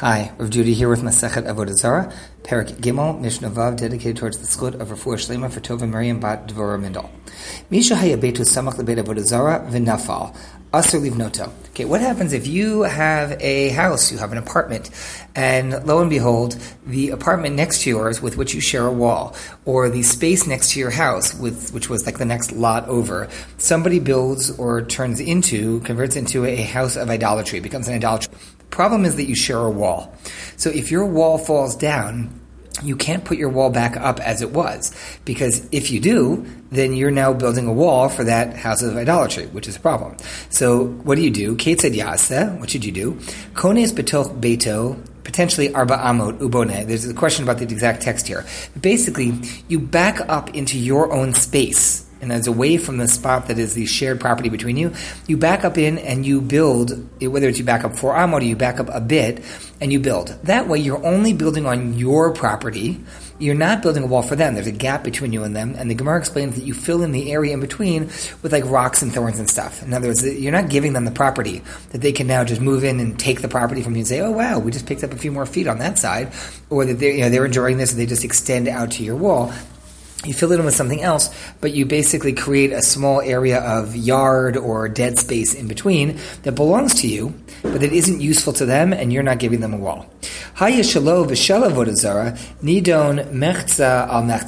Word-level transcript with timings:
Hi, 0.00 0.30
Rav 0.36 0.50
Judy 0.50 0.74
here 0.74 0.90
with 0.90 1.00
Masechet 1.00 1.46
Avodah 1.46 1.72
Zarah, 1.72 2.12
Perek 2.42 2.80
Gimel, 2.82 3.18
Mishnah 3.18 3.48
Vav, 3.48 3.78
dedicated 3.78 4.18
towards 4.18 4.36
the 4.36 4.44
schut 4.46 4.78
of 4.78 4.88
Refuah 4.88 5.16
Shlema 5.16 5.50
for 5.50 5.60
Tova 5.60 5.88
Miriam 5.88 6.20
Bat 6.20 6.48
Dvorah 6.48 6.78
Mindel. 6.78 7.08
Samach 7.70 8.76
V'Nafal. 9.70 10.34
Okay, 10.74 11.84
what 11.86 12.00
happens 12.02 12.34
if 12.34 12.46
you 12.46 12.82
have 12.82 13.40
a 13.40 13.70
house, 13.70 14.12
you 14.12 14.18
have 14.18 14.32
an 14.32 14.36
apartment, 14.36 14.90
and 15.34 15.86
lo 15.86 16.00
and 16.00 16.10
behold, 16.10 16.58
the 16.84 17.10
apartment 17.10 17.54
next 17.54 17.82
to 17.82 17.90
yours 17.90 18.20
with 18.20 18.36
which 18.36 18.52
you 18.52 18.60
share 18.60 18.86
a 18.86 18.92
wall, 18.92 19.34
or 19.64 19.88
the 19.88 20.02
space 20.02 20.46
next 20.46 20.72
to 20.72 20.80
your 20.80 20.90
house, 20.90 21.32
with 21.34 21.72
which 21.72 21.88
was 21.88 22.04
like 22.04 22.18
the 22.18 22.26
next 22.26 22.52
lot 22.52 22.86
over, 22.88 23.28
somebody 23.56 23.98
builds 24.00 24.50
or 24.58 24.82
turns 24.82 25.18
into, 25.18 25.80
converts 25.80 26.16
into 26.16 26.44
a 26.44 26.56
house 26.56 26.96
of 26.96 27.08
idolatry, 27.08 27.60
becomes 27.60 27.88
an 27.88 27.94
idolatry. 27.94 28.34
Problem 28.68 29.06
is 29.06 29.16
that 29.16 29.24
you 29.24 29.34
share 29.34 29.60
a 29.60 29.70
wall. 29.70 30.14
So 30.56 30.68
if 30.68 30.90
your 30.90 31.06
wall 31.06 31.38
falls 31.38 31.74
down, 31.76 32.38
you 32.82 32.96
can't 32.96 33.24
put 33.24 33.38
your 33.38 33.48
wall 33.48 33.70
back 33.70 33.96
up 33.96 34.20
as 34.20 34.42
it 34.42 34.52
was. 34.52 34.94
Because 35.24 35.66
if 35.72 35.90
you 35.90 36.00
do, 36.00 36.46
then 36.70 36.94
you're 36.94 37.10
now 37.10 37.32
building 37.32 37.66
a 37.66 37.72
wall 37.72 38.08
for 38.08 38.24
that 38.24 38.56
house 38.56 38.82
of 38.82 38.96
idolatry, 38.96 39.46
which 39.46 39.68
is 39.68 39.76
a 39.76 39.80
problem. 39.80 40.16
So 40.50 40.86
what 40.86 41.16
do 41.16 41.22
you 41.22 41.30
do? 41.30 41.56
Keitzad 41.56 41.94
ya'aseh. 41.94 42.58
What 42.58 42.70
should 42.70 42.84
you 42.84 42.92
do? 42.92 43.14
Kones 43.54 43.92
betoch 43.92 44.40
beto, 44.40 45.02
potentially 45.24 45.72
arba 45.74 45.96
amot 45.96 46.38
ubone. 46.38 46.86
There's 46.86 47.08
a 47.08 47.14
question 47.14 47.44
about 47.44 47.58
the 47.58 47.64
exact 47.64 48.02
text 48.02 48.26
here. 48.28 48.44
Basically, 48.80 49.34
you 49.68 49.78
back 49.78 50.20
up 50.28 50.54
into 50.54 50.78
your 50.78 51.12
own 51.12 51.34
space 51.34 52.05
and 52.20 52.32
as 52.32 52.46
away 52.46 52.76
from 52.76 52.98
the 52.98 53.08
spot 53.08 53.48
that 53.48 53.58
is 53.58 53.74
the 53.74 53.86
shared 53.86 54.20
property 54.20 54.48
between 54.48 54.76
you, 54.76 54.92
you 55.26 55.36
back 55.36 55.64
up 55.64 55.78
in 55.78 55.98
and 55.98 56.24
you 56.24 56.40
build, 56.40 56.90
whether 57.22 57.48
it's 57.48 57.58
you 57.58 57.64
back 57.64 57.84
up 57.84 57.96
four 57.96 58.14
amot 58.14 58.40
or 58.40 58.44
you 58.44 58.56
back 58.56 58.80
up 58.80 58.88
a 58.90 59.00
bit, 59.00 59.44
and 59.80 59.92
you 59.92 60.00
build. 60.00 60.28
That 60.44 60.68
way 60.68 60.78
you're 60.78 61.04
only 61.04 61.32
building 61.32 61.66
on 61.66 61.94
your 61.94 62.32
property. 62.32 63.00
You're 63.38 63.54
not 63.54 63.82
building 63.82 64.02
a 64.02 64.06
wall 64.06 64.22
for 64.22 64.34
them. 64.34 64.54
There's 64.54 64.66
a 64.66 64.72
gap 64.72 65.04
between 65.04 65.34
you 65.34 65.44
and 65.44 65.54
them, 65.54 65.74
and 65.76 65.90
the 65.90 65.94
Gemara 65.94 66.18
explains 66.18 66.54
that 66.54 66.64
you 66.64 66.72
fill 66.72 67.02
in 67.02 67.12
the 67.12 67.30
area 67.32 67.52
in 67.52 67.60
between 67.60 68.04
with 68.42 68.50
like 68.50 68.64
rocks 68.64 69.02
and 69.02 69.12
thorns 69.12 69.38
and 69.38 69.48
stuff. 69.48 69.82
In 69.82 69.92
other 69.92 70.08
words, 70.08 70.24
you're 70.26 70.52
not 70.52 70.70
giving 70.70 70.94
them 70.94 71.04
the 71.04 71.10
property 71.10 71.62
that 71.90 72.00
they 72.00 72.12
can 72.12 72.26
now 72.26 72.44
just 72.44 72.62
move 72.62 72.82
in 72.82 72.98
and 72.98 73.18
take 73.18 73.42
the 73.42 73.48
property 73.48 73.82
from 73.82 73.92
you 73.92 74.00
and 74.00 74.08
say, 74.08 74.20
"Oh 74.20 74.30
wow, 74.30 74.58
we 74.58 74.70
just 74.70 74.86
picked 74.86 75.04
up 75.04 75.12
a 75.12 75.18
few 75.18 75.30
more 75.30 75.44
feet 75.44 75.66
on 75.66 75.78
that 75.80 75.98
side," 75.98 76.32
or 76.70 76.86
that 76.86 76.94
they're 76.94 77.12
you 77.12 77.20
know 77.20 77.28
they're 77.28 77.44
enjoying 77.44 77.76
this 77.76 77.92
and 77.92 78.00
they 78.00 78.06
just 78.06 78.24
extend 78.24 78.68
out 78.68 78.92
to 78.92 79.04
your 79.04 79.16
wall 79.16 79.52
you 80.24 80.32
fill 80.32 80.52
it 80.52 80.58
in 80.58 80.64
with 80.64 80.74
something 80.74 81.02
else, 81.02 81.28
but 81.60 81.72
you 81.72 81.84
basically 81.84 82.32
create 82.32 82.72
a 82.72 82.82
small 82.82 83.20
area 83.20 83.60
of 83.60 83.94
yard 83.94 84.56
or 84.56 84.88
dead 84.88 85.18
space 85.18 85.54
in 85.54 85.68
between 85.68 86.18
that 86.42 86.52
belongs 86.52 86.94
to 86.94 87.08
you, 87.08 87.34
but 87.62 87.80
that 87.80 87.92
isn't 87.92 88.20
useful 88.20 88.52
to 88.54 88.64
them, 88.64 88.92
and 88.92 89.12
you're 89.12 89.22
not 89.22 89.38
giving 89.38 89.60
them 89.60 89.74
a 89.74 89.76
wall. 89.76 90.06
nidon 92.62 93.18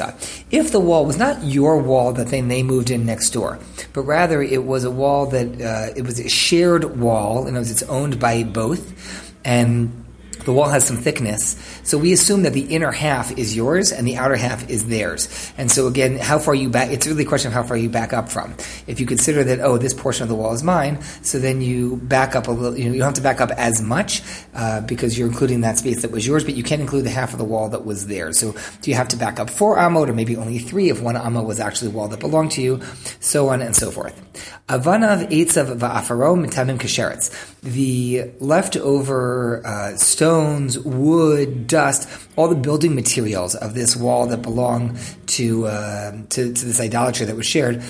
al. 0.00 0.14
If 0.50 0.72
the 0.72 0.80
wall 0.80 1.06
was 1.06 1.16
not 1.16 1.44
your 1.44 1.78
wall 1.78 2.12
that 2.14 2.28
then 2.28 2.48
they 2.48 2.62
moved 2.62 2.90
in 2.90 3.06
next 3.06 3.30
door, 3.30 3.58
but 3.92 4.02
rather 4.02 4.42
it 4.42 4.64
was 4.64 4.84
a 4.84 4.90
wall 4.90 5.26
that 5.26 5.60
uh, 5.60 5.92
it 5.96 6.02
was 6.02 6.18
a 6.18 6.28
shared 6.28 6.98
wall, 6.98 7.46
and 7.46 7.56
it 7.56 7.60
was 7.60 7.70
it's 7.70 7.84
owned 7.84 8.18
by 8.18 8.42
both, 8.42 9.38
and 9.44 10.04
the 10.44 10.52
wall 10.52 10.68
has 10.68 10.84
some 10.84 10.96
thickness, 10.96 11.56
so 11.82 11.98
we 11.98 12.12
assume 12.12 12.42
that 12.42 12.52
the 12.52 12.62
inner 12.62 12.92
half 12.92 13.36
is 13.38 13.54
yours 13.54 13.92
and 13.92 14.06
the 14.06 14.16
outer 14.16 14.36
half 14.36 14.68
is 14.68 14.86
theirs. 14.86 15.52
And 15.58 15.70
so 15.70 15.86
again, 15.86 16.16
how 16.16 16.38
far 16.38 16.54
you 16.54 16.68
back, 16.68 16.90
it's 16.90 17.06
really 17.06 17.24
a 17.24 17.26
question 17.26 17.48
of 17.48 17.54
how 17.54 17.62
far 17.62 17.76
you 17.76 17.88
back 17.88 18.12
up 18.12 18.28
from. 18.30 18.54
If 18.86 19.00
you 19.00 19.06
consider 19.06 19.44
that, 19.44 19.60
oh, 19.60 19.78
this 19.78 19.94
portion 19.94 20.22
of 20.22 20.28
the 20.28 20.34
wall 20.34 20.52
is 20.52 20.62
mine, 20.62 21.02
so 21.22 21.38
then 21.38 21.60
you 21.60 21.96
back 21.96 22.34
up 22.34 22.48
a 22.48 22.50
little, 22.50 22.78
you, 22.78 22.86
know, 22.86 22.92
you 22.92 22.98
don't 22.98 23.08
have 23.08 23.14
to 23.14 23.22
back 23.22 23.40
up 23.40 23.50
as 23.52 23.82
much, 23.82 24.22
uh, 24.54 24.80
because 24.82 25.18
you're 25.18 25.28
including 25.28 25.62
that 25.62 25.78
space 25.78 26.02
that 26.02 26.10
was 26.10 26.26
yours, 26.26 26.44
but 26.44 26.54
you 26.54 26.62
can't 26.62 26.80
include 26.80 27.04
the 27.04 27.10
half 27.10 27.32
of 27.32 27.38
the 27.38 27.44
wall 27.44 27.68
that 27.68 27.84
was 27.84 28.06
theirs. 28.06 28.38
So 28.38 28.54
do 28.80 28.90
you 28.90 28.96
have 28.96 29.08
to 29.08 29.16
back 29.16 29.38
up 29.40 29.50
four 29.50 29.76
amot 29.76 30.08
or 30.08 30.12
maybe 30.12 30.36
only 30.36 30.58
three 30.58 30.90
if 30.90 31.00
one 31.00 31.14
amot 31.14 31.46
was 31.46 31.60
actually 31.60 31.88
a 31.88 31.94
wall 31.94 32.08
that 32.08 32.20
belonged 32.20 32.52
to 32.52 32.62
you, 32.62 32.80
so 33.20 33.48
on 33.48 33.62
and 33.62 33.74
so 33.74 33.90
forth. 33.90 34.20
Avanav 34.68 35.30
eitzav 35.30 35.78
va'afaro 35.78 36.36
mitamim 36.36 36.78
kasheretz. 36.78 37.51
The 37.62 38.32
leftover 38.40 39.64
uh, 39.64 39.96
stones, 39.96 40.80
wood, 40.80 41.68
dust, 41.68 42.08
all 42.34 42.48
the 42.48 42.56
building 42.56 42.96
materials 42.96 43.54
of 43.54 43.74
this 43.74 43.94
wall 43.94 44.26
that 44.26 44.42
belong 44.42 44.98
to, 45.26 45.66
uh, 45.66 46.10
to, 46.30 46.52
to 46.52 46.64
this 46.64 46.80
idolatry 46.80 47.24
that 47.26 47.36
was 47.36 47.46
shared 47.46 47.80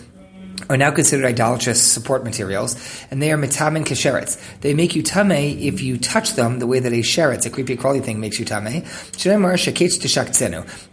are 0.69 0.77
now 0.77 0.91
considered 0.91 1.25
idolatrous 1.25 1.83
support 1.83 2.23
materials, 2.23 2.77
and 3.11 3.23
they 3.23 3.33
are 3.33 3.39
metam 3.39 3.77
and 3.77 3.87
kesheretz. 3.87 4.39
They 4.61 4.75
make 4.75 4.95
you 4.95 5.03
tame 5.03 5.33
if 5.33 5.81
you 5.83 5.99
touch 5.99 6.35
them 6.35 6.59
the 6.59 6.67
way 6.67 6.79
that 6.79 6.93
a 6.93 7.01
sheretz, 7.01 7.47
a 7.47 7.51
creepy 7.51 7.77
crawly 7.77 8.01
thing, 8.01 8.21
makes 8.21 8.39
you 8.39 8.45
tame. 8.45 8.85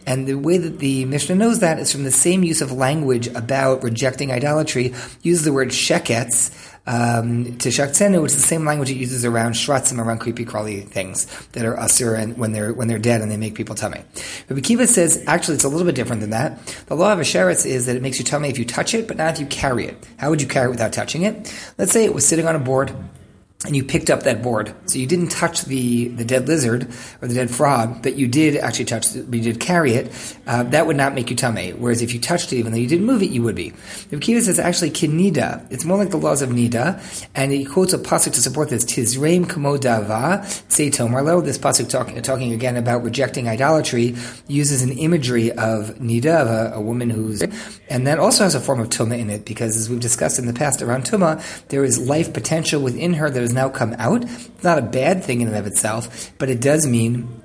And 0.08 0.28
the 0.28 0.36
way 0.36 0.58
that 0.58 0.80
the 0.80 1.06
Mishnah 1.06 1.36
knows 1.36 1.60
that 1.60 1.80
is 1.80 1.92
from 1.92 2.04
the 2.04 2.12
same 2.12 2.44
use 2.44 2.62
of 2.62 2.72
language 2.72 3.28
about 3.28 3.84
rejecting 3.84 4.32
idolatry, 4.32 4.94
uses 5.22 5.44
the 5.44 5.54
word 5.54 5.70
sheketz, 5.70 6.78
um, 6.90 7.56
to 7.60 7.70
shaktzenu, 7.70 8.20
which 8.22 8.32
is 8.32 8.42
the 8.42 8.48
same 8.48 8.66
language 8.66 8.90
it 8.90 8.98
uses 8.98 9.24
around 9.24 9.54
shratzim, 9.54 10.04
around 10.04 10.18
creepy 10.18 10.44
crawly 10.44 10.82
things 10.82 11.28
that 11.52 11.64
are 11.64 11.76
asur 11.76 12.18
and 12.18 12.36
when 12.36 12.52
they're 12.52 12.74
when 12.74 12.88
they're 12.88 12.98
dead 12.98 13.22
and 13.22 13.30
they 13.30 13.38
make 13.38 13.54
people 13.54 13.76
tummy. 13.76 14.02
Rabbi 14.50 14.62
Akiva 14.62 14.88
says 14.88 15.24
actually 15.28 15.56
it's 15.56 15.64
a 15.64 15.70
little 15.70 15.86
bit 15.86 15.94
different 15.94 16.22
than 16.22 16.32
that. 16.32 16.66
The 16.88 16.96
law 16.96 17.14
of 17.14 17.20
Asheretz 17.20 17.66
is 17.66 17.86
that 17.86 17.96
it 17.96 18.02
makes 18.02 18.18
you 18.18 18.26
tummy 18.26 18.50
if 18.50 18.58
you 18.58 18.66
touch 18.66 18.96
it, 18.96 19.08
but 19.08 19.18
not 19.18 19.36
if 19.36 19.40
you 19.40 19.46
carry 19.46 19.86
it. 19.86 20.04
How 20.18 20.32
would 20.32 20.42
you 20.42 20.48
carry 20.48 20.66
it 20.68 20.72
without 20.72 20.92
touching 20.92 21.22
it? 21.22 21.54
Let's 21.78 21.92
say 21.92 22.06
it 22.06 22.14
was 22.14 22.28
sitting 22.28 22.48
on 22.48 22.56
a 22.56 22.60
board 22.60 22.92
and 23.66 23.76
you 23.76 23.84
picked 23.84 24.10
up 24.10 24.24
that 24.24 24.42
board. 24.42 24.74
So 24.86 24.98
you 24.98 25.06
didn't 25.06 25.30
touch 25.30 25.66
the, 25.66 26.08
the 26.08 26.24
dead 26.24 26.48
lizard 26.48 26.88
or 27.22 27.28
the 27.28 27.34
dead 27.34 27.52
frog, 27.52 28.02
but 28.02 28.16
you 28.16 28.26
did 28.26 28.56
actually 28.56 28.86
touch, 28.86 29.10
the, 29.10 29.20
you 29.38 29.44
did 29.44 29.60
carry 29.60 29.96
it. 29.96 30.14
Uh, 30.48 30.64
that 30.64 30.88
would 30.88 30.96
not 30.96 31.14
make 31.14 31.30
you 31.30 31.36
tame. 31.36 31.76
Whereas 31.78 32.02
if 32.02 32.14
you 32.14 32.22
touched 32.22 32.54
it, 32.54 32.56
even 32.56 32.72
though 32.72 32.78
you 32.78 32.88
didn't 32.88 33.06
move 33.06 33.22
it, 33.22 33.32
you 33.32 33.44
would 33.44 33.56
be. 33.56 33.72
The 34.12 34.16
Akiva 34.16 34.42
says 34.42 34.60
actually 34.60 34.92
kinida. 34.92 35.70
It's 35.72 35.84
more 35.84 35.98
like 35.98 36.10
the 36.10 36.18
laws 36.18 36.42
of 36.42 36.52
nida, 36.52 37.28
and 37.36 37.52
he 37.52 37.66
quotes 37.66 37.92
a 37.92 37.98
pasuk 37.98 38.32
to 38.34 38.42
support 38.42 38.70
this. 38.70 38.86
Tizreim 38.86 39.46
kamodava 39.46 40.46
say 40.72 40.90
tomarlo. 40.90 41.44
This 41.44 41.58
pasuk 41.58 41.90
talking 41.90 42.22
talking 42.22 42.54
again 42.54 42.78
about 42.78 43.04
rejecting 43.04 43.50
idolatry 43.50 44.16
uses 44.48 44.84
an 44.84 44.92
imagery 44.94 45.52
of 45.52 45.96
nida 45.96 46.44
of 46.44 46.48
a, 46.48 46.76
a 46.76 46.82
woman 46.82 47.10
who's, 47.10 47.42
and 47.90 48.08
that 48.08 48.20
also 48.20 48.46
has 48.46 48.56
a 48.56 48.62
form 48.62 48.80
of 48.80 48.88
tuma 48.88 49.20
in 49.20 49.30
it 49.30 49.44
because 49.44 49.76
as 49.76 49.90
we've 49.90 50.00
discussed 50.00 50.40
in 50.40 50.46
the 50.46 50.54
past 50.54 50.82
around 50.82 51.04
tuma, 51.04 51.44
there 51.68 51.84
is 51.84 52.00
life 52.00 52.34
potential 52.34 52.82
within 52.82 53.14
her 53.16 53.30
that 53.30 53.44
is 53.44 53.49
has 53.50 53.56
now 53.56 53.70
come 53.70 53.96
out. 53.98 54.24
It's 54.24 54.64
not 54.64 54.78
a 54.78 54.84
bad 54.84 55.24
thing 55.24 55.42
in 55.42 55.48
and 55.48 55.58
of 55.58 55.66
itself, 55.66 56.32
but 56.38 56.50
it 56.50 56.62
does 56.62 56.86
mean 56.86 57.42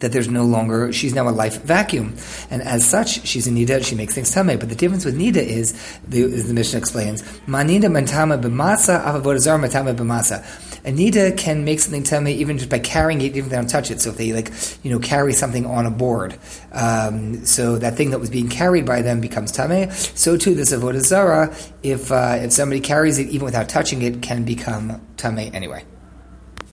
that 0.00 0.12
there's 0.12 0.28
no 0.28 0.44
longer, 0.44 0.92
she's 0.92 1.14
now 1.14 1.26
a 1.26 1.30
life 1.30 1.62
vacuum. 1.62 2.14
And 2.50 2.60
as 2.62 2.86
such, 2.86 3.26
she's 3.26 3.46
a 3.46 3.50
nida, 3.50 3.82
she 3.82 3.94
makes 3.94 4.14
things 4.14 4.30
tame. 4.30 4.58
But 4.58 4.68
the 4.68 4.74
difference 4.74 5.06
with 5.06 5.18
nida 5.18 5.36
is, 5.36 5.72
the, 6.06 6.22
as 6.24 6.48
the 6.48 6.54
Mishnah 6.54 6.78
explains, 6.78 7.22
manida 7.46 7.84
mantama 7.84 8.40
b'masa, 8.40 9.02
avodah 9.02 9.58
matama 9.58 9.94
b'masa. 9.94 10.44
A 10.86 10.92
nida 10.92 11.36
can 11.36 11.64
make 11.64 11.80
something 11.80 12.04
tame 12.04 12.28
even 12.28 12.58
just 12.58 12.70
by 12.70 12.78
carrying 12.78 13.20
it, 13.20 13.36
even 13.36 13.44
if 13.44 13.50
they 13.50 13.56
don't 13.56 13.66
touch 13.66 13.90
it. 13.90 14.00
So 14.00 14.10
if 14.10 14.16
they 14.16 14.32
like, 14.32 14.52
you 14.84 14.90
know, 14.92 15.00
carry 15.00 15.32
something 15.32 15.66
on 15.66 15.84
a 15.84 15.90
board, 15.90 16.38
um, 16.70 17.44
so 17.44 17.76
that 17.78 17.96
thing 17.96 18.10
that 18.10 18.20
was 18.20 18.30
being 18.30 18.48
carried 18.48 18.86
by 18.86 19.02
them 19.02 19.20
becomes 19.20 19.50
tame. 19.50 19.90
So 19.90 20.36
too, 20.36 20.54
this 20.54 20.72
avodah 20.72 21.00
zara, 21.00 21.54
if 21.82 22.12
uh, 22.12 22.38
if 22.40 22.52
somebody 22.52 22.80
carries 22.80 23.18
it 23.18 23.28
even 23.30 23.44
without 23.44 23.68
touching 23.68 24.02
it, 24.02 24.22
can 24.22 24.44
become 24.44 25.04
tame 25.16 25.50
anyway. 25.52 25.84